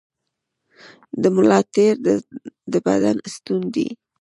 [1.21, 1.95] د ملا تیر
[2.71, 3.87] د بدن ستون دی